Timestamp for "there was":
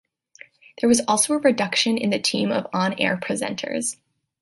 0.79-1.01